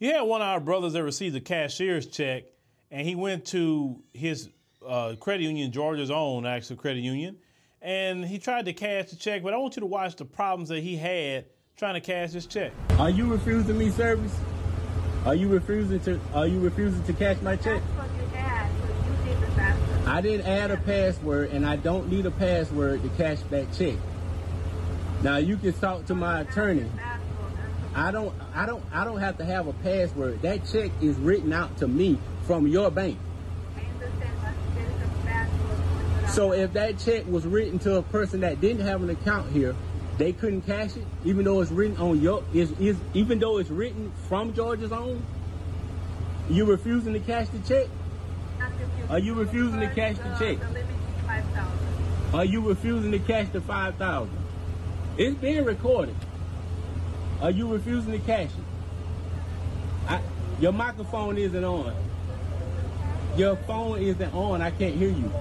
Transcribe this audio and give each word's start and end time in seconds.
You 0.00 0.14
had 0.14 0.22
one 0.22 0.40
of 0.40 0.48
our 0.48 0.60
brothers 0.60 0.94
that 0.94 1.04
received 1.04 1.36
a 1.36 1.42
cashier's 1.42 2.06
check, 2.06 2.44
and 2.90 3.06
he 3.06 3.14
went 3.14 3.44
to 3.48 4.02
his 4.14 4.48
uh, 4.84 5.14
credit 5.20 5.42
union, 5.42 5.72
Georgia's 5.72 6.10
own 6.10 6.46
actual 6.46 6.76
credit 6.76 7.00
union, 7.00 7.36
and 7.82 8.24
he 8.24 8.38
tried 8.38 8.64
to 8.64 8.72
cash 8.72 9.10
the 9.10 9.16
check. 9.16 9.42
But 9.42 9.52
I 9.52 9.58
want 9.58 9.76
you 9.76 9.80
to 9.80 9.86
watch 9.86 10.16
the 10.16 10.24
problems 10.24 10.70
that 10.70 10.82
he 10.82 10.96
had 10.96 11.44
trying 11.76 11.94
to 11.94 12.00
cash 12.00 12.30
his 12.30 12.46
check. 12.46 12.72
Are 12.98 13.10
you 13.10 13.26
refusing 13.26 13.76
me 13.76 13.90
service? 13.90 14.34
Are 15.26 15.34
you 15.34 15.48
refusing 15.48 16.00
to 16.00 16.18
Are 16.32 16.46
you 16.46 16.60
refusing 16.60 17.04
to 17.04 17.12
cash 17.12 17.36
my 17.42 17.56
check? 17.56 17.82
That's 17.98 18.08
what 18.08 18.32
you 18.32 18.38
add, 18.38 18.70
did. 19.98 20.08
I 20.08 20.20
didn't 20.22 20.46
add 20.46 20.70
a 20.70 20.78
password, 20.78 21.50
and 21.50 21.66
I 21.66 21.76
don't 21.76 22.08
need 22.08 22.24
a 22.24 22.30
password 22.30 23.02
to 23.02 23.08
cash 23.10 23.40
that 23.50 23.70
check. 23.74 23.96
Now 25.22 25.36
you 25.36 25.58
can 25.58 25.74
talk 25.74 26.06
to 26.06 26.14
my 26.14 26.40
attorney. 26.40 26.90
I 27.94 28.10
don't, 28.10 28.34
I 28.54 28.66
don't, 28.66 28.84
I 28.92 29.04
don't 29.04 29.18
have 29.18 29.38
to 29.38 29.44
have 29.44 29.66
a 29.66 29.72
password. 29.72 30.42
That 30.42 30.64
check 30.66 30.90
is 31.00 31.16
written 31.16 31.52
out 31.52 31.76
to 31.78 31.88
me 31.88 32.18
from 32.46 32.66
your 32.66 32.90
bank. 32.90 33.18
So 36.28 36.52
if 36.52 36.72
that 36.74 36.98
check 36.98 37.26
was 37.26 37.44
written 37.44 37.80
to 37.80 37.96
a 37.96 38.02
person 38.02 38.40
that 38.40 38.60
didn't 38.60 38.86
have 38.86 39.02
an 39.02 39.10
account 39.10 39.50
here, 39.50 39.74
they 40.16 40.32
couldn't 40.32 40.62
cash 40.62 40.96
it, 40.96 41.04
even 41.24 41.44
though 41.44 41.60
it's 41.60 41.72
written 41.72 41.96
on 41.96 42.20
your 42.20 42.44
is 42.52 42.70
is 42.78 42.96
even 43.14 43.38
though 43.38 43.58
it's 43.58 43.70
written 43.70 44.12
from 44.28 44.52
Georgia's 44.54 44.92
own. 44.92 45.24
You 46.48 46.66
refusing 46.66 47.14
to 47.14 47.20
cash 47.20 47.48
the 47.48 47.58
check? 47.60 47.88
Are 49.08 49.18
you 49.18 49.34
refusing 49.34 49.80
to 49.80 49.88
cash 49.88 50.18
the 50.18 50.36
check? 50.38 50.60
The 50.60 50.84
thousand. 51.26 52.34
Are 52.34 52.44
you 52.44 52.60
refusing 52.60 53.12
to 53.12 53.18
cash 53.18 53.48
the 53.48 53.60
five 53.60 53.96
thousand? 53.96 54.36
It's 55.16 55.36
being 55.40 55.64
recorded. 55.64 56.14
Are 57.42 57.50
you 57.50 57.68
refusing 57.68 58.12
to 58.12 58.18
cash 58.18 58.50
it? 58.50 60.08
I, 60.08 60.20
your 60.60 60.72
microphone 60.72 61.38
isn't 61.38 61.64
on. 61.64 61.94
Your 63.36 63.56
phone 63.56 63.98
isn't 63.98 64.34
on. 64.34 64.60
I 64.60 64.70
can't 64.70 64.94
hear 64.94 65.08
you. 65.08 65.32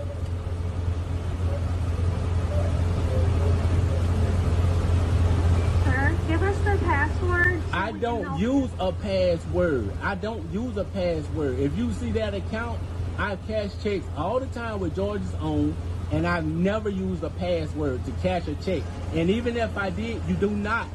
Sir, 5.84 6.16
give 6.30 6.42
us 6.42 6.58
the 6.60 6.86
password. 6.86 7.62
so 7.70 7.78
I 7.78 7.92
don't 7.92 8.40
use 8.40 8.70
a 8.80 8.94
password. 8.94 9.92
I 10.02 10.16
don't 10.16 10.50
use 10.54 10.78
a 10.78 10.86
password. 10.86 11.60
If 11.60 11.78
you 11.78 11.92
see 11.94 12.12
that 12.14 12.34
account, 12.34 12.80
I 13.18 13.36
cash 13.46 13.72
checks 13.84 14.06
all 14.16 14.40
the 14.40 14.48
time 14.48 14.80
with 14.80 14.96
Georgia's 14.96 15.36
own, 15.42 15.76
and 16.14 16.26
I've 16.26 16.46
never 16.46 16.88
used 16.88 17.26
a 17.26 17.30
password 17.30 18.06
to 18.06 18.12
cash 18.22 18.48
a 18.48 18.56
check. 18.56 18.84
And 19.14 19.30
even 19.30 19.58
if 19.58 19.78
I 19.78 19.90
did, 19.90 20.22
you 20.30 20.36
do 20.36 20.50
not 20.50 20.88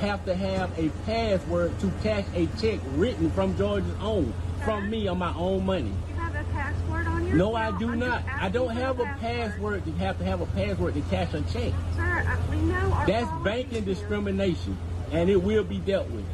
have 0.00 0.24
to 0.24 0.34
have 0.34 0.76
a 0.78 0.88
password 1.04 1.78
to 1.80 1.92
cash 2.02 2.24
a 2.34 2.46
check 2.60 2.80
written 2.96 3.30
from 3.30 3.56
Georgia's 3.56 3.94
own, 4.00 4.32
from 4.64 4.88
me 4.90 5.06
on 5.08 5.18
my 5.18 5.32
own 5.34 5.64
money. 5.66 5.92
You 6.08 6.14
have 6.16 6.34
a 6.34 6.44
password 6.52 7.06
on 7.06 7.26
your 7.26 7.36
No, 7.36 7.54
I 7.54 7.76
do 7.78 7.90
I'm 7.90 7.98
not. 7.98 8.24
I 8.40 8.48
don't 8.48 8.70
have 8.74 8.98
a 8.98 9.04
password 9.20 9.84
to 9.84 9.92
have 9.92 10.18
to 10.18 10.24
have 10.24 10.40
a 10.40 10.46
password 10.46 10.94
to 10.94 11.02
cash 11.02 11.34
a 11.34 11.42
check. 11.42 11.72
Sir, 11.96 12.24
uh, 12.26 12.36
we 12.50 12.56
know 12.62 12.92
our 12.92 13.06
That's 13.06 13.30
banking 13.44 13.84
discrimination, 13.84 14.76
and 15.12 15.28
it 15.28 15.42
will 15.42 15.64
be 15.64 15.78
dealt 15.78 16.08
with. 16.10 16.24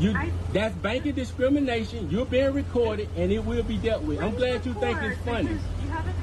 You, 0.00 0.14
I- 0.14 0.32
that's 0.52 0.74
banking 0.76 1.12
discrimination. 1.14 2.10
You're 2.10 2.24
being 2.26 2.52
recorded, 2.52 3.08
and 3.16 3.30
it 3.30 3.44
will 3.44 3.62
be 3.62 3.76
dealt 3.76 4.02
with. 4.02 4.20
I'm 4.20 4.34
glad 4.34 4.66
you 4.66 4.74
think 4.74 4.98
it's 5.02 5.20
funny. 5.22 5.56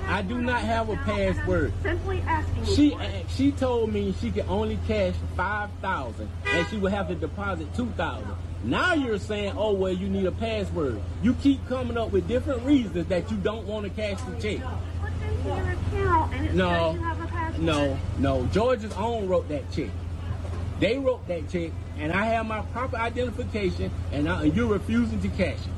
Because 0.08 0.30
you 0.30 0.36
have 0.36 0.40
a 0.40 0.40
I 0.40 0.40
do 0.40 0.42
not 0.42 0.62
have 0.62 0.90
a 0.90 0.94
account, 0.94 1.10
and 1.10 1.28
I'm 1.30 1.36
password. 1.36 1.74
Simply 1.84 2.22
asking 2.22 2.66
She 2.66 2.98
she 3.30 3.52
told 3.52 3.94
me 3.94 4.14
she 4.20 4.32
could 4.32 4.46
only 4.48 4.80
cash 4.88 5.16
five 5.36 5.70
thousand, 5.82 6.30
and 6.46 6.68
she 6.70 6.78
would 6.78 6.92
have 6.92 7.08
to 7.10 7.16
deposit 7.16 7.74
two 7.76 7.88
thousand. 7.98 8.36
Now 8.64 8.94
you're 8.96 9.20
saying, 9.20 9.54
oh 9.56 9.74
well, 9.74 9.94
you 9.94 10.10
need 10.10 10.26
a 10.26 10.32
password. 10.32 11.00
You 11.22 11.34
keep 11.36 11.66
coming 11.68 11.98
up 11.98 12.12
with 12.12 12.28
different 12.28 12.64
reasons 12.64 13.08
that 13.08 13.30
you 13.30 13.38
don't 13.38 13.66
want 13.68 13.84
to 13.86 13.90
cash 13.92 14.20
the 14.22 14.32
check. 14.42 14.66
Put 15.02 15.12
into 15.30 15.98
your 15.98 16.12
account 16.12 16.54
No, 16.56 16.70
says 16.70 16.94
you 16.96 17.02
have 17.04 17.22
a 17.22 17.28
password. 17.28 17.64
no, 17.64 18.00
no. 18.18 18.46
Georgia's 18.48 18.94
own 18.94 19.28
wrote 19.28 19.48
that 19.50 19.72
check. 19.72 19.90
They 20.80 20.98
wrote 20.98 21.28
that 21.28 21.50
check, 21.50 21.72
and 21.98 22.12
I 22.12 22.26
have 22.26 22.46
my 22.46 22.62
proper 22.62 22.98
identification, 22.98 23.92
and, 24.12 24.28
I, 24.30 24.44
and 24.44 24.56
you're 24.56 24.68
refusing 24.68 25.20
to 25.22 25.30
cash 25.30 25.58
it. 25.58 25.72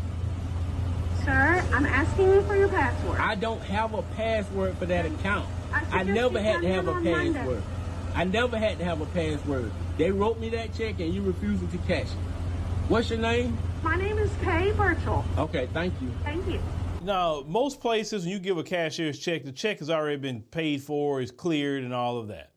Sir, 1.30 1.64
I'm 1.74 1.86
asking 1.86 2.32
you 2.32 2.42
for 2.42 2.56
your 2.56 2.70
password. 2.70 3.20
I 3.20 3.36
don't 3.36 3.62
have 3.62 3.94
a 3.94 4.02
password 4.02 4.76
for 4.80 4.88
that 4.88 5.06
account. 5.06 5.48
I 5.72 6.00
I 6.00 6.04
never 6.04 6.42
had 6.42 6.62
to 6.62 6.68
have 6.68 6.88
a 6.88 6.92
on 6.92 7.04
Monday. 7.04 7.34
password. 7.34 7.62
I 8.16 8.24
never 8.24 8.58
had 8.58 8.80
to 8.80 8.84
have 8.84 9.00
a 9.00 9.06
password. 9.06 9.72
They 10.00 10.10
wrote 10.10 10.40
me 10.40 10.50
that 10.50 10.74
check, 10.74 11.00
and 11.00 11.14
you 11.14 11.22
refusing 11.22 11.68
to 11.68 11.78
cash 11.86 12.08
it. 12.08 12.18
What's 12.88 13.12
your 13.12 13.20
name? 13.20 13.56
My 13.84 13.96
name 13.96 14.18
is 14.18 14.32
Kay 14.42 14.72
Birchall. 14.72 15.24
Okay, 15.38 15.70
thank 15.72 15.94
you. 16.02 16.10
Thank 16.24 16.48
you. 16.48 16.60
Now, 17.04 17.44
most 17.46 17.80
places, 17.80 18.24
when 18.24 18.32
you 18.32 18.40
give 18.40 18.58
a 18.58 18.64
cashier's 18.64 19.20
check, 19.20 19.44
the 19.44 19.52
check 19.52 19.78
has 19.80 19.92
already 19.92 20.18
been 20.18 20.42
paid 20.42 20.82
for, 20.82 21.22
is 21.22 21.30
cleared, 21.30 21.84
and 21.84 21.94
all 21.94 22.18
of 22.18 22.30
that. 22.30 22.54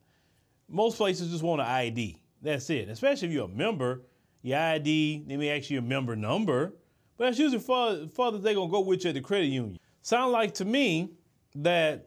Most 0.70 0.96
places 0.96 1.30
just 1.30 1.42
want 1.42 1.60
an 1.60 1.66
ID. 1.66 2.22
That's 2.40 2.70
it. 2.70 2.88
Especially 2.88 3.28
if 3.28 3.34
you're 3.34 3.44
a 3.44 3.48
member, 3.48 4.00
your 4.40 4.58
ID, 4.58 5.24
they 5.26 5.36
may 5.36 5.50
ask 5.58 5.68
you 5.68 5.74
your 5.74 5.82
member 5.82 6.16
number, 6.16 6.72
but 7.16 7.26
that's 7.26 7.38
usually 7.38 7.60
further, 7.60 8.06
further 8.08 8.38
they're 8.38 8.54
gonna 8.54 8.70
go 8.70 8.80
with 8.80 9.04
you 9.04 9.10
at 9.10 9.14
the 9.14 9.20
credit 9.20 9.46
union. 9.46 9.78
Sound 10.02 10.32
like 10.32 10.54
to 10.54 10.64
me 10.64 11.10
that 11.54 12.06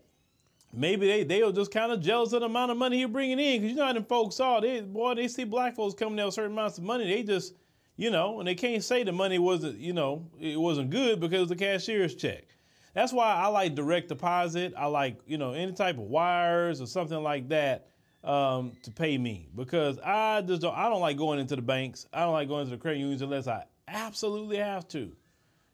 maybe 0.74 1.08
they 1.08 1.24
they 1.24 1.42
are 1.42 1.52
just 1.52 1.72
kind 1.72 1.92
of 1.92 2.02
jealous 2.02 2.34
of 2.34 2.42
the 2.42 2.48
amount 2.48 2.72
of 2.72 2.78
money 2.78 3.00
you're 3.00 3.10
bringing 3.10 3.40
in, 3.40 3.62
because 3.62 3.72
you 3.72 3.78
know 3.78 3.86
how 3.86 3.94
them 3.94 4.06
folks 4.06 4.40
are. 4.40 4.62
They 4.62 4.82
boy, 4.82 5.16
they 5.16 5.28
see 5.28 5.44
black 5.44 5.76
folks 5.76 5.94
coming 5.94 6.20
out 6.20 6.28
with 6.28 6.36
certain 6.36 6.52
amounts 6.52 6.78
of 6.78 6.84
money, 6.84 7.08
they 7.08 7.24
just 7.24 7.56
you 7.98 8.12
know, 8.12 8.40
and 8.40 8.48
they 8.48 8.56
can't 8.56 8.84
say 8.84 9.04
the 9.04 9.12
money 9.12 9.40
wasn't, 9.40 9.78
you 9.78 9.94
know, 9.94 10.26
it 10.40 10.60
wasn't 10.60 10.90
good 10.90 11.20
because 11.20 11.48
the 11.48 11.56
cashier's 11.56 12.16
check. 12.16 12.44
That's 12.94 13.14
why 13.14 13.34
I 13.34 13.48
like 13.48 13.76
direct 13.76 14.10
deposit. 14.10 14.74
I 14.78 14.86
like, 14.88 15.18
you 15.26 15.38
know, 15.38 15.54
any 15.54 15.74
type 15.74 15.98
of 15.98 16.04
wires 16.04 16.82
or 16.82 16.88
something 16.88 17.22
like 17.22 17.50
that 17.50 17.88
um, 18.24 18.74
to 18.84 18.92
pay 18.92 19.18
me 19.18 19.50
because 19.56 20.00
I 20.00 20.42
just 20.42 20.62
don't, 20.62 20.76
I 20.76 20.90
don't 20.90 21.02
like 21.02 21.18
going 21.18 21.40
into 21.40 21.56
the 21.56 21.62
banks. 21.62 22.06
I 22.14 22.22
don't 22.22 22.34
like 22.34 22.48
going 22.48 22.66
to 22.66 22.72
the 22.72 22.78
credit 22.78 23.00
unions 23.00 23.22
unless 23.22 23.48
I 23.48 23.64
absolutely 23.88 24.58
have 24.58 24.88
to, 24.90 25.12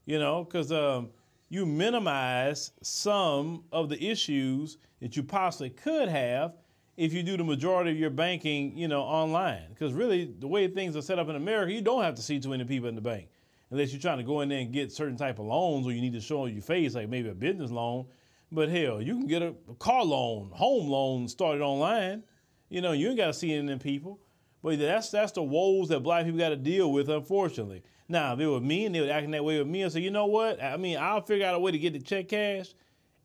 you 0.05 0.19
know, 0.19 0.43
because 0.43 0.71
um, 0.71 1.09
you 1.49 1.65
minimize 1.65 2.71
some 2.81 3.63
of 3.71 3.89
the 3.89 4.03
issues 4.03 4.77
that 5.01 5.15
you 5.15 5.23
possibly 5.23 5.69
could 5.69 6.09
have 6.09 6.53
if 6.97 7.13
you 7.13 7.23
do 7.23 7.37
the 7.37 7.43
majority 7.43 7.91
of 7.91 7.97
your 7.97 8.09
banking, 8.09 8.77
you 8.77 8.87
know, 8.87 9.01
online. 9.01 9.69
Because 9.69 9.93
really, 9.93 10.33
the 10.39 10.47
way 10.47 10.67
things 10.67 10.95
are 10.95 11.01
set 11.01 11.19
up 11.19 11.29
in 11.29 11.35
America, 11.35 11.71
you 11.71 11.81
don't 11.81 12.03
have 12.03 12.15
to 12.15 12.21
see 12.21 12.39
too 12.39 12.49
many 12.49 12.63
people 12.63 12.89
in 12.89 12.95
the 12.95 13.01
bank 13.01 13.27
unless 13.71 13.91
you're 13.91 14.01
trying 14.01 14.17
to 14.17 14.23
go 14.23 14.41
in 14.41 14.49
there 14.49 14.59
and 14.59 14.71
get 14.71 14.91
certain 14.91 15.17
type 15.17 15.39
of 15.39 15.45
loans 15.45 15.87
or 15.87 15.93
you 15.93 16.01
need 16.01 16.13
to 16.13 16.21
show 16.21 16.45
your 16.45 16.61
face, 16.61 16.93
like 16.93 17.09
maybe 17.09 17.29
a 17.29 17.33
business 17.33 17.71
loan. 17.71 18.05
But 18.51 18.69
hell, 18.69 19.01
you 19.01 19.17
can 19.17 19.27
get 19.27 19.41
a, 19.41 19.55
car 19.79 20.03
loan, 20.03 20.51
home 20.53 20.89
loan 20.89 21.27
started 21.29 21.61
online. 21.61 22.23
You 22.69 22.81
know, 22.81 22.91
you 22.91 23.07
ain't 23.07 23.17
got 23.17 23.27
to 23.27 23.33
see 23.33 23.51
any 23.51 23.61
of 23.61 23.67
them 23.67 23.79
people. 23.79 24.19
But 24.63 24.79
that's 24.79 25.09
that's 25.09 25.31
the 25.31 25.43
woes 25.43 25.89
that 25.89 26.01
black 26.01 26.25
people 26.25 26.39
got 26.39 26.49
to 26.49 26.55
deal 26.55 26.91
with, 26.91 27.09
unfortunately. 27.09 27.83
Now, 28.07 28.33
if 28.33 28.39
it 28.39 28.47
was 28.47 28.61
me 28.61 28.85
and 28.85 28.93
they 28.93 29.01
were 29.01 29.09
acting 29.09 29.31
that 29.31 29.43
way 29.43 29.57
with 29.57 29.67
me, 29.67 29.85
I 29.85 29.87
say, 29.87 30.01
you 30.01 30.11
know 30.11 30.25
what? 30.25 30.61
I 30.61 30.77
mean, 30.77 30.97
I'll 30.97 31.21
figure 31.21 31.45
out 31.45 31.55
a 31.55 31.59
way 31.59 31.71
to 31.71 31.79
get 31.79 31.93
the 31.93 31.99
check 31.99 32.27
cashed. 32.27 32.75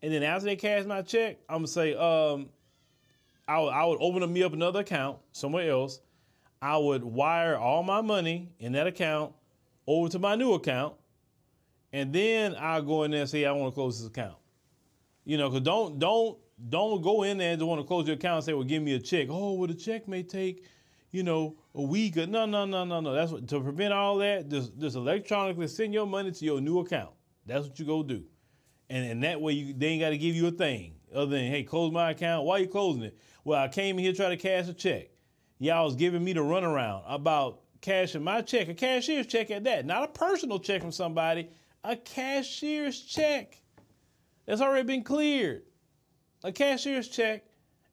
And 0.02 0.12
then 0.12 0.22
after 0.22 0.46
they 0.46 0.56
cash 0.56 0.84
my 0.84 1.02
check, 1.02 1.38
I'm 1.48 1.58
gonna 1.58 1.68
say, 1.68 1.94
um, 1.94 2.48
I 3.48 3.60
would, 3.60 3.70
I 3.70 3.84
would 3.84 3.98
open 4.00 4.32
me 4.32 4.42
up 4.42 4.52
another 4.52 4.80
account 4.80 5.18
somewhere 5.32 5.70
else. 5.70 6.00
I 6.62 6.76
would 6.76 7.04
wire 7.04 7.56
all 7.56 7.82
my 7.82 8.00
money 8.00 8.50
in 8.58 8.72
that 8.72 8.86
account 8.86 9.34
over 9.86 10.08
to 10.10 10.18
my 10.18 10.34
new 10.36 10.54
account, 10.54 10.94
and 11.92 12.12
then 12.12 12.56
I'll 12.58 12.82
go 12.82 13.02
in 13.02 13.10
there 13.10 13.20
and 13.20 13.30
say 13.30 13.44
I 13.44 13.52
want 13.52 13.72
to 13.72 13.74
close 13.74 13.98
this 13.98 14.08
account. 14.08 14.36
You 15.24 15.38
know, 15.38 15.50
cause 15.50 15.60
don't 15.60 15.98
don't 15.98 16.38
don't 16.68 17.02
go 17.02 17.22
in 17.22 17.38
there 17.38 17.52
and 17.52 17.62
want 17.62 17.80
to 17.80 17.86
close 17.86 18.06
your 18.06 18.16
account 18.16 18.36
and 18.36 18.44
say, 18.44 18.52
well, 18.54 18.64
give 18.64 18.82
me 18.82 18.94
a 18.94 18.98
check. 18.98 19.28
Oh, 19.30 19.54
well, 19.54 19.68
the 19.68 19.74
check 19.74 20.08
may 20.08 20.22
take, 20.22 20.64
you 21.16 21.22
know, 21.22 21.56
a 21.74 21.82
week. 21.82 22.16
Or, 22.18 22.26
no, 22.26 22.44
no, 22.44 22.66
no, 22.66 22.84
no, 22.84 23.00
no. 23.00 23.14
That's 23.14 23.32
what 23.32 23.48
to 23.48 23.60
prevent 23.60 23.94
all 23.94 24.18
that. 24.18 24.48
Just 24.48 24.78
just 24.78 24.96
electronically 24.96 25.66
send 25.68 25.94
your 25.94 26.06
money 26.06 26.30
to 26.30 26.44
your 26.44 26.60
new 26.60 26.80
account. 26.80 27.14
That's 27.46 27.66
what 27.66 27.78
you 27.78 27.86
go 27.86 28.02
do, 28.02 28.24
and 28.90 29.04
and 29.10 29.24
that 29.24 29.40
way 29.40 29.54
you 29.54 29.72
they 29.72 29.88
ain't 29.88 30.02
got 30.02 30.10
to 30.10 30.18
give 30.18 30.36
you 30.36 30.46
a 30.48 30.52
thing 30.52 30.94
other 31.14 31.30
than 31.30 31.50
hey, 31.50 31.62
close 31.62 31.90
my 31.90 32.10
account. 32.10 32.44
Why 32.44 32.58
you 32.58 32.68
closing 32.68 33.02
it? 33.02 33.18
Well, 33.44 33.62
I 33.62 33.68
came 33.68 33.96
in 33.98 34.04
here 34.04 34.12
to 34.12 34.16
try 34.16 34.28
to 34.28 34.36
cash 34.36 34.68
a 34.68 34.74
check. 34.74 35.08
Y'all 35.58 35.86
was 35.86 35.96
giving 35.96 36.22
me 36.22 36.34
the 36.34 36.40
runaround 36.40 37.02
about 37.06 37.60
cashing 37.80 38.22
my 38.22 38.42
check, 38.42 38.68
a 38.68 38.74
cashier's 38.74 39.26
check 39.26 39.50
at 39.50 39.64
that, 39.64 39.86
not 39.86 40.02
a 40.02 40.08
personal 40.08 40.58
check 40.58 40.82
from 40.82 40.92
somebody, 40.92 41.48
a 41.84 41.96
cashier's 41.96 43.00
check 43.00 43.56
that's 44.44 44.60
already 44.60 44.86
been 44.86 45.02
cleared, 45.02 45.62
a 46.42 46.52
cashier's 46.52 47.08
check, 47.08 47.44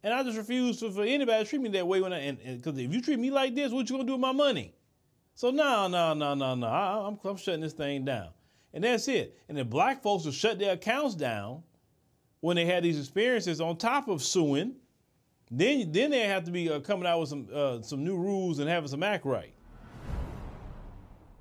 and 0.04 0.14
I 0.14 0.24
just 0.24 0.38
refuse 0.38 0.80
for, 0.80 0.92
for 0.92 1.04
anybody 1.04 1.44
to 1.44 1.50
treat 1.50 1.62
me 1.62 1.70
that 1.70 1.88
way 1.88 2.02
when 2.02 2.14
I 2.14 2.20
and 2.20 2.38
because 2.62 2.78
if 2.78 2.94
you 2.94 3.02
treat 3.02 3.20
me 3.20 3.32
like 3.32 3.56
this, 3.56 3.72
what 3.72 3.90
you 3.90 3.96
gonna 3.96 4.08
do 4.08 4.14
with 4.14 4.22
my 4.22 4.32
money? 4.32 4.74
So 5.36 5.50
no, 5.50 5.88
no, 5.88 6.14
no, 6.14 6.34
no, 6.34 6.56
no, 6.56 6.68
I, 6.68 7.08
I'm, 7.08 7.20
I'm 7.24 7.38
shutting 7.38 7.62
this 7.62 7.74
thing 7.74 8.06
down, 8.06 8.30
and 8.74 8.84
that's 8.84 9.08
it. 9.08 9.38
And 9.50 9.58
the 9.58 9.66
black 9.66 10.04
folks 10.04 10.26
will 10.26 10.32
shut 10.32 10.60
their 10.60 10.74
accounts 10.74 11.16
down 11.16 11.64
when 12.42 12.58
they 12.58 12.66
had 12.66 12.84
these 12.84 13.00
experiences 13.00 13.62
on 13.62 13.78
top 13.78 14.10
of 14.10 14.22
suing, 14.22 14.76
then 15.50 15.92
then 15.92 16.12
they 16.12 16.28
have 16.28 16.44
to 16.44 16.52
be 16.52 16.70
uh, 16.70 16.80
coming 16.82 17.08
out 17.08 17.22
with 17.22 17.30
some 17.30 17.48
uh, 17.54 17.82
some 17.82 18.04
new 18.04 18.18
rules 18.18 18.60
and 18.60 18.70
having 18.70 18.90
some 18.90 19.02
act 19.02 19.26
right. 19.26 19.54